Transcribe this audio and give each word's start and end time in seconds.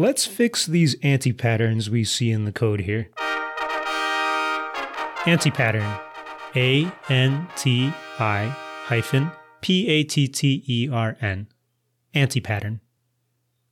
Let's 0.00 0.24
fix 0.24 0.64
these 0.64 0.96
anti-patterns 1.02 1.90
we 1.90 2.04
see 2.04 2.30
in 2.30 2.46
the 2.46 2.52
code 2.52 2.80
here. 2.80 3.10
Anti-pattern. 5.26 5.94
A-N-T-I 6.56 8.44
hyphen 8.86 9.30
P-A-T-T-E-R-N. 9.60 11.48
Anti-pattern. 12.14 12.80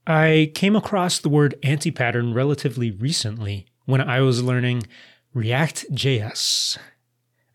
I 0.06 0.53
came 0.54 0.77
across 0.77 1.19
the 1.19 1.30
word 1.30 1.54
anti-pattern 1.62 2.35
relatively 2.35 2.90
recently 2.90 3.65
when 3.87 4.03
I 4.03 4.21
was 4.21 4.42
learning 4.42 4.83
React.js. 5.33 6.76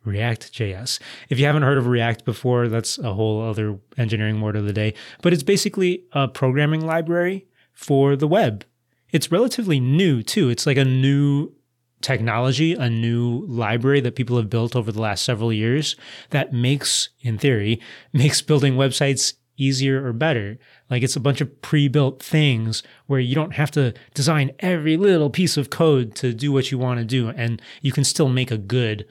React.js. 0.04 1.00
If 1.30 1.38
you 1.38 1.46
haven't 1.46 1.62
heard 1.62 1.78
of 1.78 1.86
React 1.86 2.26
before, 2.26 2.70
that's 2.70 2.98
a 2.98 3.14
whole 3.14 3.40
other 3.48 3.78
engineering 4.00 4.42
word 4.42 4.56
of 4.56 4.66
the 4.66 4.74
day. 4.74 4.96
But 5.22 5.32
it's 5.32 5.44
basically 5.44 6.06
a 6.14 6.28
programming 6.28 6.84
library 6.84 7.46
for 7.74 8.16
the 8.16 8.28
web. 8.28 8.66
It's 9.12 9.32
relatively 9.32 9.80
new 9.80 10.24
too. 10.24 10.50
It's 10.50 10.66
like 10.66 10.78
a 10.78 10.86
new 10.86 11.54
technology, 12.02 12.74
a 12.74 12.90
new 12.90 13.46
library 13.48 14.02
that 14.02 14.16
people 14.16 14.38
have 14.38 14.50
built 14.50 14.76
over 14.76 14.92
the 14.92 15.02
last 15.02 15.24
several 15.24 15.52
years 15.52 15.96
that 16.30 16.54
makes, 16.54 17.10
in 17.22 17.38
theory, 17.38 17.80
makes 18.14 18.42
building 18.42 18.76
websites 18.76 19.34
easier 19.58 20.06
or 20.06 20.14
better. 20.14 20.58
Like 20.90 21.04
it's 21.04 21.16
a 21.16 21.22
bunch 21.22 21.42
of 21.42 21.62
pre-built 21.62 22.22
things 22.22 22.84
where 23.08 23.20
you 23.20 23.36
don't 23.36 23.54
have 23.54 23.72
to 23.72 23.94
design 24.14 24.52
every 24.60 24.98
little 24.98 25.30
piece 25.30 25.58
of 25.58 25.70
code 25.70 26.16
to 26.16 26.34
do 26.34 26.52
what 26.52 26.72
you 26.72 26.78
want 26.78 27.00
to 27.00 27.06
do 27.06 27.30
and 27.30 27.62
you 27.82 27.92
can 27.92 28.04
still 28.04 28.30
make 28.30 28.52
a 28.52 28.58
good 28.58 29.06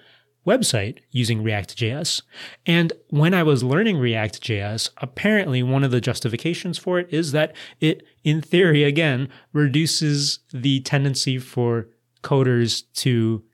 website 0.46 0.98
using 1.10 1.42
React.js. 1.42 2.22
And 2.66 2.92
when 3.08 3.34
I 3.34 3.42
was 3.42 3.62
learning 3.62 3.98
React.js, 3.98 4.90
apparently 4.98 5.62
one 5.62 5.84
of 5.84 5.90
the 5.90 6.00
justifications 6.00 6.78
for 6.78 6.98
it 6.98 7.08
is 7.10 7.32
that 7.32 7.54
it, 7.80 8.02
in 8.24 8.40
theory, 8.40 8.84
again, 8.84 9.28
reduces 9.52 10.40
the 10.52 10.80
tendency 10.80 11.38
for 11.38 11.88
coders 12.22 12.84
to 12.94 13.44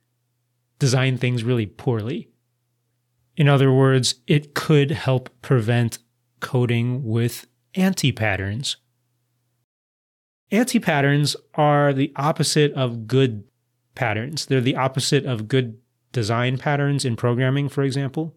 design 0.78 1.19
things 1.19 1.45
really 1.45 1.67
poorly. 1.67 2.28
In 3.36 3.48
other 3.48 3.73
words, 3.73 4.17
it 4.27 4.55
could 4.55 4.91
help 4.91 5.30
prevent 5.42 5.98
coding 6.41 7.05
with 7.05 7.47
anti 7.75 8.12
patterns. 8.12 8.77
Anti 10.50 10.78
patterns 10.78 11.36
are 11.55 11.92
the 11.92 12.12
opposite 12.17 12.73
of 12.73 13.06
good 13.06 13.45
patterns. 13.95 14.47
They're 14.47 14.61
the 14.61 14.77
opposite 14.77 15.27
of 15.27 15.48
good 15.48 15.78
design 16.12 16.59
patterns 16.59 17.05
in 17.05 17.17
programming, 17.17 17.69
for 17.69 17.83
example. 17.83 18.34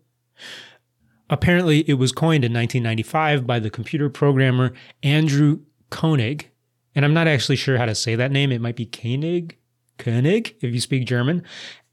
Apparently, 1.29 1.89
it 1.89 1.93
was 1.93 2.11
coined 2.11 2.43
in 2.43 2.53
1995 2.53 3.47
by 3.47 3.59
the 3.59 3.69
computer 3.69 4.09
programmer 4.09 4.73
Andrew 5.01 5.61
Koenig. 5.89 6.49
And 6.93 7.05
I'm 7.05 7.13
not 7.13 7.27
actually 7.27 7.55
sure 7.55 7.77
how 7.77 7.85
to 7.85 7.95
say 7.95 8.15
that 8.15 8.31
name. 8.31 8.51
It 8.51 8.61
might 8.61 8.75
be 8.75 8.85
Koenig, 8.85 9.57
Koenig, 9.97 10.55
if 10.59 10.73
you 10.73 10.81
speak 10.81 11.05
German. 11.05 11.43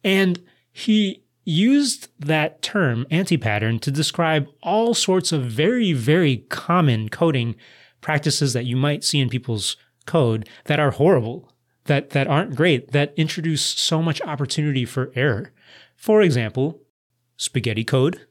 And 0.03 0.43
he 0.73 1.23
used 1.45 2.09
that 2.19 2.63
term, 2.63 3.07
anti-pattern, 3.11 3.79
to 3.79 3.91
describe 3.91 4.49
all 4.63 4.93
sorts 4.93 5.33
of 5.33 5.45
very, 5.45 5.93
very 5.93 6.39
common 6.49 7.09
coding 7.09 7.55
practices 8.01 8.53
that 8.53 8.67
you 8.67 8.77
might 8.77 9.05
see 9.05 9.21
in 9.21 9.29
people's 9.29 9.77
code 10.05 10.49
that 10.65 10.81
are 10.81 10.91
horrible, 10.91 11.53
that, 11.85 12.11
that 12.11 12.27
aren't 12.27 12.55
great, 12.55 12.93
that 12.93 13.15
introduce 13.17 13.63
so 13.63 14.03
much 14.03 14.21
opportunity 14.23 14.85
for 14.85 15.13
error. 15.15 15.53
For 15.99 16.23
example, 16.23 16.81
spaghetti 17.37 17.85
code. 17.85 18.25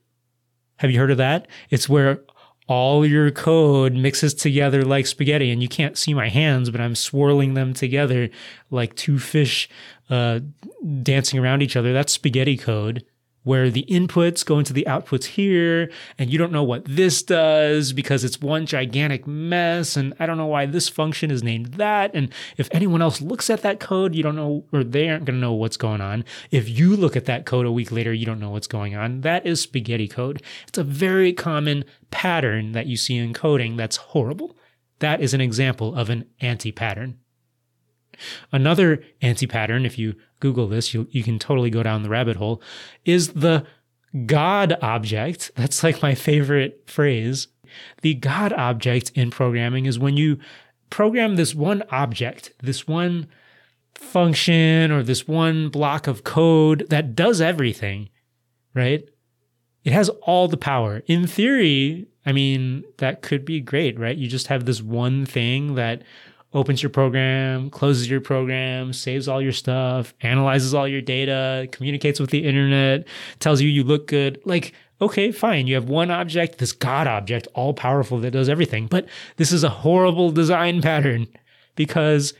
Have 0.77 0.89
you 0.89 0.99
heard 0.99 1.11
of 1.11 1.17
that? 1.17 1.47
It's 1.69 1.89
where 1.89 2.21
all 2.67 3.05
your 3.05 3.29
code 3.29 3.93
mixes 3.93 4.33
together 4.33 4.83
like 4.83 5.05
spaghetti 5.05 5.51
and 5.51 5.61
you 5.61 5.67
can't 5.69 5.97
see 5.97 6.13
my 6.13 6.27
hands 6.27 6.69
but 6.69 6.81
i'm 6.81 6.95
swirling 6.95 7.53
them 7.53 7.73
together 7.73 8.29
like 8.71 8.93
two 8.95 9.17
fish 9.17 9.69
uh, 10.09 10.37
dancing 11.01 11.39
around 11.39 11.61
each 11.61 11.77
other 11.77 11.93
that's 11.93 12.11
spaghetti 12.11 12.57
code 12.57 13.05
where 13.47 13.69
the 13.69 13.85
inputs 13.89 14.45
go 14.45 14.59
into 14.59 14.73
the 14.73 14.85
outputs 14.87 15.23
here, 15.23 15.89
and 16.17 16.29
you 16.29 16.37
don't 16.37 16.51
know 16.51 16.63
what 16.63 16.83
this 16.83 17.23
does 17.23 17.93
because 17.93 18.25
it's 18.25 18.41
one 18.41 18.65
gigantic 18.65 19.25
mess, 19.25 19.95
and 19.95 20.13
I 20.19 20.25
don't 20.25 20.37
know 20.37 20.47
why 20.47 20.65
this 20.65 20.89
function 20.89 21.31
is 21.31 21.41
named 21.41 21.75
that. 21.75 22.11
And 22.13 22.29
if 22.57 22.67
anyone 22.73 23.01
else 23.01 23.21
looks 23.21 23.49
at 23.49 23.61
that 23.61 23.79
code, 23.79 24.15
you 24.15 24.21
don't 24.21 24.35
know, 24.35 24.65
or 24.73 24.83
they 24.83 25.07
aren't 25.07 25.23
going 25.23 25.37
to 25.37 25.41
know 25.41 25.53
what's 25.53 25.77
going 25.77 26.01
on. 26.01 26.25
If 26.51 26.67
you 26.67 26.97
look 26.97 27.15
at 27.15 27.23
that 27.25 27.45
code 27.45 27.65
a 27.65 27.71
week 27.71 27.89
later, 27.89 28.11
you 28.11 28.25
don't 28.25 28.41
know 28.41 28.51
what's 28.51 28.67
going 28.67 28.95
on. 28.97 29.21
That 29.21 29.45
is 29.45 29.61
spaghetti 29.61 30.09
code. 30.09 30.43
It's 30.67 30.77
a 30.77 30.83
very 30.83 31.31
common 31.31 31.85
pattern 32.11 32.73
that 32.73 32.87
you 32.87 32.97
see 32.97 33.15
in 33.15 33.33
coding 33.33 33.77
that's 33.77 33.95
horrible. 33.95 34.57
That 34.99 35.21
is 35.21 35.33
an 35.33 35.39
example 35.39 35.95
of 35.95 36.09
an 36.09 36.25
anti 36.41 36.73
pattern. 36.73 37.19
Another 38.51 39.03
anti 39.21 39.47
pattern, 39.47 39.85
if 39.85 39.97
you 39.97 40.15
Google 40.39 40.67
this, 40.67 40.93
you, 40.93 41.07
you 41.11 41.23
can 41.23 41.39
totally 41.39 41.69
go 41.69 41.83
down 41.83 42.03
the 42.03 42.09
rabbit 42.09 42.37
hole, 42.37 42.61
is 43.05 43.29
the 43.29 43.65
God 44.25 44.77
object. 44.81 45.51
That's 45.55 45.83
like 45.83 46.01
my 46.01 46.15
favorite 46.15 46.83
phrase. 46.87 47.47
The 48.01 48.13
God 48.13 48.53
object 48.53 49.11
in 49.13 49.31
programming 49.31 49.85
is 49.85 49.99
when 49.99 50.17
you 50.17 50.39
program 50.89 51.35
this 51.35 51.53
one 51.53 51.83
object, 51.91 52.53
this 52.61 52.87
one 52.87 53.27
function 53.95 54.91
or 54.91 55.03
this 55.03 55.27
one 55.27 55.69
block 55.69 56.07
of 56.07 56.23
code 56.23 56.87
that 56.89 57.15
does 57.15 57.41
everything, 57.41 58.09
right? 58.73 59.03
It 59.83 59.93
has 59.93 60.09
all 60.21 60.47
the 60.47 60.57
power. 60.57 61.01
In 61.07 61.27
theory, 61.27 62.07
I 62.25 62.31
mean, 62.31 62.83
that 62.97 63.21
could 63.21 63.45
be 63.45 63.59
great, 63.59 63.97
right? 63.97 64.17
You 64.17 64.27
just 64.27 64.47
have 64.47 64.65
this 64.65 64.81
one 64.81 65.25
thing 65.25 65.75
that 65.75 66.03
opens 66.57 66.81
your 66.81 66.89
program, 66.89 67.69
closes 67.69 68.09
your 68.09 68.19
program, 68.19 68.91
saves 68.91 69.27
all 69.27 69.39
your 69.39 69.51
stuff, 69.51 70.15
analyzes 70.21 70.73
all 70.73 70.87
your 70.87 71.01
data, 71.01 71.67
communicates 71.71 72.19
with 72.19 72.31
the 72.31 72.43
internet, 72.43 73.07
tells 73.39 73.61
you 73.61 73.69
you 73.69 73.83
look 73.83 74.07
good. 74.07 74.41
Like, 74.43 74.73
okay, 74.99 75.31
fine. 75.31 75.67
You 75.67 75.75
have 75.75 75.87
one 75.87 76.09
object, 76.09 76.57
this 76.57 76.71
God 76.71 77.05
object, 77.05 77.47
all 77.53 77.75
powerful 77.75 78.17
that 78.21 78.31
does 78.31 78.49
everything. 78.49 78.87
But 78.87 79.07
this 79.35 79.51
is 79.51 79.63
a 79.63 79.69
horrible 79.69 80.31
design 80.31 80.81
pattern 80.89 81.27
because 81.75 82.33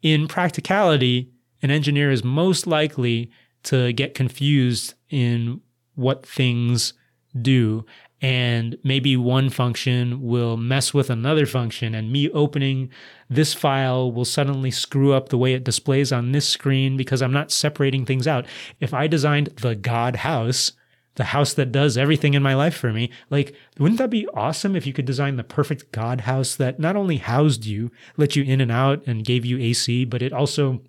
in 0.00 0.28
practicality, 0.28 1.30
an 1.62 1.70
engineer 1.70 2.10
is 2.10 2.24
most 2.24 2.66
likely 2.66 3.30
to 3.64 3.92
get 3.92 4.14
confused 4.14 4.94
in 5.10 5.60
what 5.94 6.24
things 6.24 6.94
do 7.42 7.84
and 8.20 8.76
maybe 8.82 9.16
one 9.16 9.48
function 9.48 10.22
will 10.22 10.56
mess 10.56 10.92
with 10.92 11.08
another 11.08 11.46
function 11.46 11.94
and 11.94 12.10
me 12.10 12.28
opening 12.30 12.90
this 13.30 13.54
file 13.54 14.10
will 14.10 14.24
suddenly 14.24 14.70
screw 14.70 15.12
up 15.12 15.28
the 15.28 15.38
way 15.38 15.54
it 15.54 15.64
displays 15.64 16.12
on 16.12 16.32
this 16.32 16.48
screen 16.48 16.96
because 16.96 17.22
I'm 17.22 17.32
not 17.32 17.52
separating 17.52 18.04
things 18.04 18.26
out. 18.26 18.46
If 18.80 18.92
I 18.92 19.06
designed 19.06 19.48
the 19.60 19.76
God 19.76 20.16
house, 20.16 20.72
the 21.14 21.24
house 21.24 21.52
that 21.54 21.72
does 21.72 21.98
everything 21.98 22.34
in 22.34 22.42
my 22.42 22.54
life 22.54 22.76
for 22.76 22.92
me, 22.92 23.10
like, 23.28 23.54
wouldn't 23.78 23.98
that 23.98 24.10
be 24.10 24.26
awesome 24.34 24.74
if 24.74 24.86
you 24.86 24.92
could 24.92 25.04
design 25.04 25.36
the 25.36 25.44
perfect 25.44 25.92
God 25.92 26.22
house 26.22 26.56
that 26.56 26.80
not 26.80 26.96
only 26.96 27.18
housed 27.18 27.66
you, 27.66 27.90
let 28.16 28.34
you 28.34 28.42
in 28.42 28.60
and 28.60 28.72
out 28.72 29.06
and 29.06 29.24
gave 29.24 29.44
you 29.44 29.58
AC, 29.58 30.04
but 30.06 30.22
it 30.22 30.32
also 30.32 30.80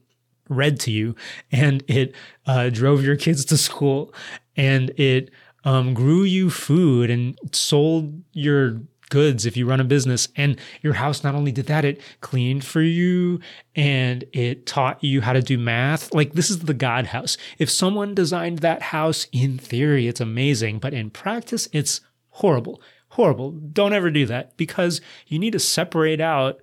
read 0.47 0.79
to 0.79 0.91
you 0.91 1.15
and 1.51 1.83
it 1.87 2.15
uh, 2.47 2.69
drove 2.69 3.03
your 3.03 3.15
kids 3.15 3.45
to 3.45 3.57
school 3.57 4.13
and 4.55 4.89
it 4.99 5.29
um, 5.63 5.93
grew 5.93 6.23
you 6.23 6.49
food 6.49 7.09
and 7.09 7.37
sold 7.51 8.23
your 8.33 8.81
goods 9.09 9.45
if 9.45 9.57
you 9.57 9.65
run 9.65 9.79
a 9.79 9.83
business. 9.83 10.27
And 10.35 10.57
your 10.81 10.93
house 10.93 11.23
not 11.23 11.35
only 11.35 11.51
did 11.51 11.65
that, 11.65 11.85
it 11.85 12.01
cleaned 12.21 12.63
for 12.63 12.81
you 12.81 13.39
and 13.75 14.23
it 14.31 14.65
taught 14.65 15.03
you 15.03 15.21
how 15.21 15.33
to 15.33 15.41
do 15.41 15.57
math. 15.57 16.13
Like, 16.13 16.33
this 16.33 16.49
is 16.49 16.59
the 16.59 16.73
God 16.73 17.07
house. 17.07 17.37
If 17.57 17.69
someone 17.69 18.15
designed 18.15 18.59
that 18.59 18.81
house, 18.81 19.27
in 19.31 19.57
theory, 19.57 20.07
it's 20.07 20.21
amazing, 20.21 20.79
but 20.79 20.93
in 20.93 21.09
practice, 21.09 21.67
it's 21.73 22.01
horrible. 22.29 22.81
Horrible. 23.09 23.51
Don't 23.51 23.93
ever 23.93 24.11
do 24.11 24.25
that 24.27 24.55
because 24.55 25.01
you 25.27 25.39
need 25.39 25.53
to 25.53 25.59
separate 25.59 26.21
out 26.21 26.61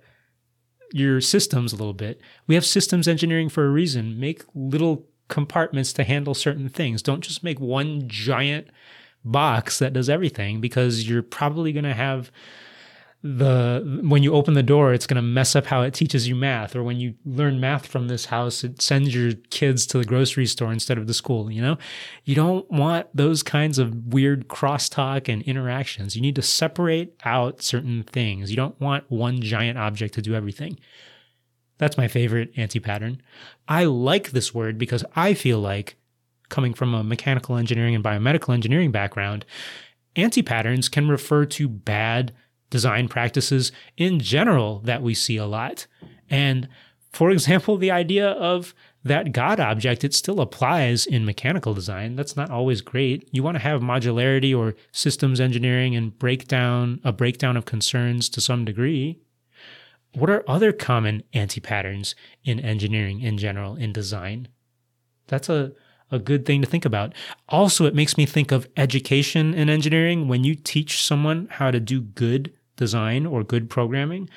your 0.93 1.19
systems 1.19 1.73
a 1.73 1.75
little 1.75 1.93
bit. 1.93 2.21
We 2.47 2.55
have 2.55 2.65
systems 2.65 3.09
engineering 3.09 3.49
for 3.49 3.65
a 3.65 3.69
reason. 3.69 4.17
Make 4.19 4.43
little 4.55 5.05
compartments 5.27 5.93
to 5.93 6.03
handle 6.03 6.33
certain 6.33 6.69
things. 6.69 7.01
Don't 7.01 7.21
just 7.21 7.43
make 7.43 7.59
one 7.59 8.03
giant 8.07 8.67
box 9.25 9.79
that 9.79 9.93
does 9.93 10.09
everything 10.09 10.61
because 10.61 11.07
you're 11.07 11.23
probably 11.23 11.73
going 11.73 11.83
to 11.83 11.93
have 11.93 12.31
the 13.23 13.99
when 14.03 14.21
you 14.21 14.33
open 14.33 14.53
the 14.53 14.63
door 14.63 14.93
it's 14.93 15.07
going 15.07 15.15
to 15.15 15.23
mess 15.23 15.55
up 15.55 15.65
how 15.65 15.81
it 15.81 15.93
teaches 15.93 16.27
you 16.27 16.35
math 16.35 16.75
or 16.75 16.83
when 16.83 16.97
you 16.97 17.15
learn 17.25 17.59
math 17.59 17.87
from 17.87 18.07
this 18.07 18.25
house 18.25 18.63
it 18.63 18.79
sends 18.79 19.13
your 19.13 19.33
kids 19.49 19.87
to 19.87 19.97
the 19.97 20.05
grocery 20.05 20.45
store 20.45 20.71
instead 20.71 20.99
of 20.99 21.07
the 21.07 21.13
school 21.13 21.51
you 21.51 21.61
know? 21.61 21.77
You 22.25 22.35
don't 22.35 22.69
want 22.69 23.07
those 23.13 23.41
kinds 23.41 23.79
of 23.79 24.13
weird 24.13 24.47
crosstalk 24.47 25.27
and 25.27 25.41
interactions. 25.43 26.15
You 26.15 26.21
need 26.21 26.35
to 26.35 26.41
separate 26.41 27.15
out 27.25 27.61
certain 27.61 28.03
things. 28.03 28.51
You 28.51 28.55
don't 28.55 28.79
want 28.79 29.09
one 29.09 29.41
giant 29.41 29.77
object 29.79 30.13
to 30.13 30.21
do 30.21 30.35
everything 30.35 30.77
that's 31.77 31.97
my 31.97 32.07
favorite 32.07 32.51
anti-pattern 32.57 33.21
i 33.67 33.83
like 33.83 34.31
this 34.31 34.53
word 34.53 34.77
because 34.77 35.03
i 35.15 35.33
feel 35.33 35.59
like 35.59 35.97
coming 36.49 36.73
from 36.73 36.93
a 36.93 37.03
mechanical 37.03 37.57
engineering 37.57 37.95
and 37.95 38.03
biomedical 38.03 38.53
engineering 38.53 38.91
background, 38.91 39.45
anti 40.15 40.41
patterns 40.41 40.89
can 40.89 41.07
refer 41.07 41.45
to 41.45 41.67
bad 41.67 42.33
design 42.69 43.07
practices 43.07 43.71
in 43.95 44.19
general 44.19 44.79
that 44.79 45.01
we 45.01 45.13
see 45.13 45.37
a 45.37 45.45
lot. 45.45 45.87
And 46.29 46.67
for 47.13 47.31
example, 47.31 47.77
the 47.77 47.91
idea 47.91 48.29
of 48.29 48.73
that 49.03 49.31
God 49.31 49.59
object, 49.59 50.03
it 50.03 50.13
still 50.13 50.41
applies 50.41 51.05
in 51.05 51.25
mechanical 51.25 51.73
design. 51.73 52.17
That's 52.17 52.35
not 52.35 52.49
always 52.49 52.81
great. 52.81 53.29
You 53.31 53.41
want 53.41 53.55
to 53.55 53.63
have 53.63 53.81
modularity 53.81 54.57
or 54.57 54.75
systems 54.91 55.39
engineering 55.39 55.95
and 55.95 56.17
breakdown, 56.17 56.99
a 57.05 57.13
breakdown 57.13 57.55
of 57.55 57.63
concerns 57.63 58.27
to 58.29 58.41
some 58.41 58.65
degree. 58.65 59.21
What 60.17 60.31
are 60.31 60.43
other 60.47 60.71
common 60.71 61.21
anti 61.33 61.61
patterns 61.61 62.15
in 62.43 62.59
engineering 62.59 63.21
in 63.21 63.37
general, 63.37 63.75
in 63.75 63.93
design? 63.93 64.47
That's 65.27 65.47
a, 65.47 65.73
a 66.09 66.17
good 66.17 66.43
thing 66.43 66.61
to 66.61 66.67
think 66.67 66.85
about. 66.85 67.13
Also, 67.49 67.85
it 67.85 67.93
makes 67.93 68.17
me 68.17 68.25
think 68.25 68.51
of 68.51 68.67
education 68.77 69.53
in 69.53 69.69
engineering. 69.69 70.27
When 70.27 70.43
you 70.43 70.55
teach 70.55 71.03
someone 71.03 71.47
how 71.51 71.69
to 71.69 71.79
do 71.79 72.01
good 72.01 72.51
design 72.77 73.27
or 73.27 73.43
good 73.43 73.69
programming, 73.69 74.27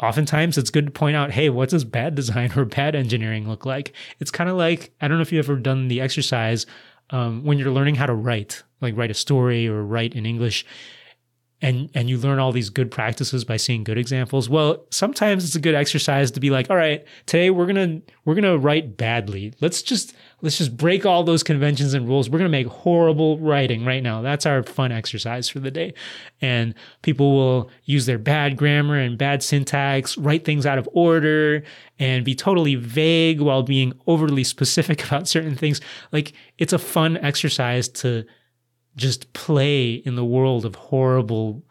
oftentimes 0.00 0.56
it's 0.56 0.70
good 0.70 0.86
to 0.86 0.92
point 0.92 1.16
out, 1.16 1.32
hey, 1.32 1.50
what 1.50 1.68
does 1.68 1.84
bad 1.84 2.14
design 2.14 2.50
or 2.56 2.64
bad 2.64 2.94
engineering 2.94 3.46
look 3.46 3.66
like? 3.66 3.92
It's 4.20 4.30
kind 4.30 4.48
of 4.48 4.56
like, 4.56 4.94
I 5.02 5.08
don't 5.08 5.18
know 5.18 5.22
if 5.22 5.32
you've 5.32 5.44
ever 5.44 5.58
done 5.58 5.88
the 5.88 6.00
exercise 6.00 6.64
um, 7.10 7.44
when 7.44 7.58
you're 7.58 7.70
learning 7.70 7.96
how 7.96 8.06
to 8.06 8.14
write, 8.14 8.62
like 8.80 8.96
write 8.96 9.10
a 9.10 9.14
story 9.14 9.68
or 9.68 9.82
write 9.82 10.14
in 10.14 10.24
English 10.24 10.64
and 11.62 11.90
and 11.94 12.10
you 12.10 12.18
learn 12.18 12.38
all 12.38 12.52
these 12.52 12.68
good 12.68 12.90
practices 12.90 13.44
by 13.44 13.56
seeing 13.56 13.82
good 13.82 13.96
examples. 13.96 14.48
Well 14.48 14.84
sometimes 14.90 15.44
it's 15.44 15.54
a 15.54 15.60
good 15.60 15.74
exercise 15.74 16.30
to 16.32 16.40
be 16.40 16.50
like 16.50 16.68
all 16.68 16.76
right 16.76 17.04
today 17.24 17.50
we're 17.50 17.66
to 17.72 18.02
we're 18.24 18.34
to 18.34 18.58
write 18.58 18.96
badly. 18.96 19.54
Let's 19.60 19.80
just 19.80 20.14
let's 20.42 20.58
just 20.58 20.76
break 20.76 21.06
all 21.06 21.24
those 21.24 21.42
conventions 21.42 21.94
and 21.94 22.06
rules. 22.06 22.28
We're 22.28 22.40
to 22.40 22.48
make 22.48 22.66
horrible 22.66 23.38
writing 23.38 23.86
right 23.86 24.02
now. 24.02 24.20
That's 24.20 24.44
our 24.44 24.62
fun 24.62 24.92
exercise 24.92 25.48
for 25.48 25.60
the 25.60 25.70
day. 25.70 25.94
And 26.42 26.74
people 27.02 27.34
will 27.34 27.70
use 27.84 28.04
their 28.04 28.18
bad 28.18 28.56
grammar 28.56 28.98
and 28.98 29.16
bad 29.16 29.42
syntax 29.42 30.18
write 30.18 30.44
things 30.44 30.66
out 30.66 30.78
of 30.78 30.88
order 30.92 31.62
and 31.98 32.24
be 32.24 32.34
totally 32.34 32.74
vague 32.74 33.40
while 33.40 33.62
being 33.62 33.94
overly 34.06 34.44
specific 34.44 35.04
about 35.06 35.26
certain 35.26 35.56
things. 35.56 35.80
Like 36.12 36.34
it's 36.58 36.74
a 36.74 36.78
fun 36.78 37.16
exercise 37.16 37.88
to 37.88 38.26
just 38.96 39.32
play 39.32 39.94
in 39.94 40.16
the 40.16 40.24
world 40.24 40.64
of 40.64 40.74
horrible 40.74 41.62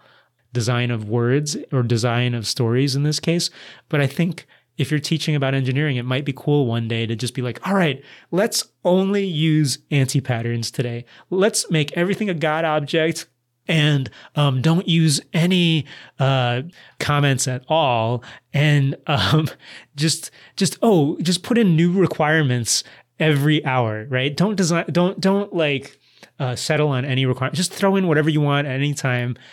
design 0.54 0.90
of 0.90 1.10
words 1.10 1.58
or 1.72 1.84
design 1.84 2.34
of 2.34 2.48
stories 2.48 2.96
in 2.96 3.04
this 3.04 3.20
case. 3.20 3.50
But 3.90 4.02
I 4.02 4.08
think 4.08 4.48
if 4.78 4.92
you're 4.92 5.00
teaching 5.00 5.36
about 5.36 5.54
engineering, 5.54 5.98
it 5.98 6.04
might 6.04 6.26
be 6.26 6.34
cool 6.34 6.66
one 6.66 6.88
day 6.88 7.06
to 7.06 7.16
just 7.16 7.34
be 7.34 7.42
like, 7.42 7.66
all 7.68 7.76
right, 7.76 8.04
let's 8.32 8.66
only 8.84 9.26
use 9.26 9.78
anti 9.92 10.20
patterns 10.22 10.72
today. 10.72 11.06
Let's 11.30 11.70
make 11.72 11.92
everything 11.94 12.30
a 12.30 12.34
God 12.34 12.66
object 12.66 13.28
and 13.68 14.10
um, 14.36 14.62
don't 14.62 14.88
use 14.88 15.22
any 15.34 15.86
uh, 16.20 16.64
comments 17.00 17.48
at 17.48 17.64
all. 17.68 18.24
And 18.54 18.96
um, 19.08 19.50
just, 19.96 20.32
just, 20.56 20.78
oh, 20.82 21.18
just 21.22 21.44
put 21.44 21.58
in 21.58 21.76
new 21.76 21.92
requirements 21.92 22.84
every 23.20 23.64
hour, 23.66 24.06
right? 24.10 24.36
Don't 24.36 24.56
design, 24.56 24.86
don't, 24.92 25.20
don't 25.20 25.54
like, 25.54 26.00
uh, 26.40 26.56
settle 26.56 26.90
on 26.90 27.06
any 27.06 27.26
requirement. 27.26 27.56
Just 27.56 27.74
throw 27.74 27.96
in 27.96 28.08
whatever 28.08 28.30
you 28.30 28.42
want 28.42 28.68
at 28.68 28.76
any 28.76 28.94
time. 28.94 29.38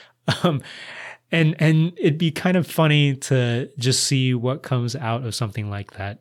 Um, 0.44 0.62
and 1.32 1.56
and 1.58 1.92
it'd 1.96 2.18
be 2.18 2.30
kind 2.30 2.56
of 2.56 2.64
funny 2.64 3.16
to 3.16 3.68
just 3.76 4.04
see 4.04 4.34
what 4.34 4.62
comes 4.62 4.94
out 4.94 5.24
of 5.24 5.34
something 5.34 5.68
like 5.68 5.94
that. 5.94 6.20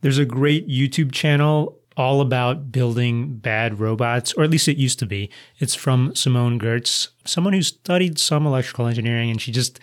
There's 0.00 0.16
a 0.16 0.24
great 0.24 0.68
YouTube 0.68 1.12
channel 1.12 1.78
all 1.96 2.20
about 2.20 2.72
building 2.72 3.36
bad 3.36 3.78
robots, 3.78 4.32
or 4.34 4.44
at 4.44 4.50
least 4.50 4.68
it 4.68 4.78
used 4.78 4.98
to 5.00 5.06
be. 5.06 5.30
It's 5.58 5.74
from 5.74 6.14
Simone 6.14 6.58
Giertz, 6.58 7.08
someone 7.24 7.52
who 7.52 7.62
studied 7.62 8.18
some 8.18 8.46
electrical 8.46 8.86
engineering, 8.86 9.30
and 9.30 9.40
she 9.40 9.52
just 9.52 9.78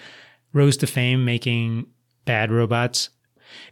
rose 0.53 0.77
to 0.77 0.87
fame 0.87 1.23
making 1.23 1.85
bad 2.25 2.51
robots. 2.51 3.09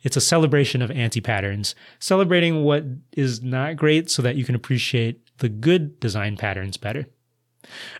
It's 0.03 0.17
a 0.17 0.21
celebration 0.21 0.81
of 0.81 0.91
anti 0.91 1.21
patterns, 1.21 1.75
celebrating 1.99 2.63
what 2.63 2.85
is 3.13 3.41
not 3.41 3.75
great 3.75 4.09
so 4.09 4.21
that 4.21 4.35
you 4.35 4.45
can 4.45 4.55
appreciate 4.55 5.21
the 5.37 5.49
good 5.49 5.99
design 5.99 6.37
patterns 6.37 6.77
better. 6.77 7.05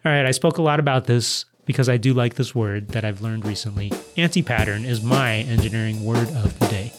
All 0.05 0.11
right, 0.11 0.25
I 0.25 0.31
spoke 0.31 0.57
a 0.57 0.61
lot 0.61 0.79
about 0.79 1.05
this 1.05 1.45
because 1.65 1.89
I 1.89 1.97
do 1.97 2.13
like 2.13 2.35
this 2.35 2.55
word 2.55 2.89
that 2.89 3.03
I've 3.03 3.21
learned 3.21 3.45
recently. 3.45 3.91
Anti 4.15 4.41
pattern 4.41 4.85
is 4.85 5.03
my 5.03 5.35
engineering 5.35 6.03
word 6.03 6.29
of 6.29 6.57
the 6.59 6.67
day. 6.67 6.93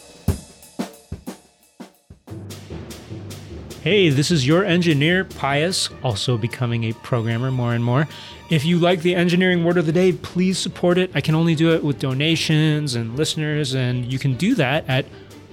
Hey, 3.81 4.09
this 4.09 4.29
is 4.29 4.45
your 4.45 4.65
engineer, 4.65 5.23
Pius, 5.23 5.89
also 6.03 6.37
becoming 6.37 6.83
a 6.83 6.93
programmer 6.93 7.49
more 7.49 7.73
and 7.73 7.83
more. 7.83 8.09
If 8.49 8.65
you 8.65 8.77
like 8.77 9.03
the 9.03 9.15
engineering 9.15 9.63
word 9.63 9.77
of 9.77 9.85
the 9.85 9.93
day, 9.93 10.11
please 10.11 10.59
support 10.59 10.97
it. 10.97 11.11
I 11.15 11.21
can 11.21 11.33
only 11.33 11.55
do 11.55 11.73
it 11.73 11.81
with 11.83 11.97
donations 11.97 12.95
and 12.95 13.15
listeners, 13.15 13.73
and 13.73 14.11
you 14.11 14.19
can 14.19 14.35
do 14.35 14.53
that 14.55 14.83
at 14.89 15.05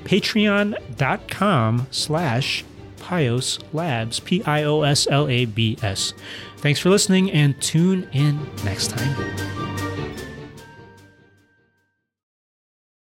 patreon.com 0.05 1.87
slash 1.93 2.65
Pios 2.99 3.63
Labs, 3.73 4.19
P 4.19 4.43
I 4.43 4.65
O 4.65 4.83
S 4.83 5.07
L 5.09 5.29
A 5.29 5.45
B 5.45 5.79
S. 5.81 6.13
Thanks 6.57 6.81
for 6.81 6.91
listening 6.91 7.31
and 7.31 7.61
tune 7.63 8.09
in 8.13 8.51
next 8.65 8.91
time. 8.91 9.56